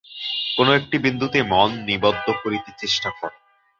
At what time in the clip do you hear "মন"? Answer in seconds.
1.43-1.69